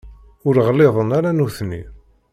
Ur 0.47 0.55
ɣliḍen 0.67 1.09
ara 1.17 1.29
nutni. 1.37 1.83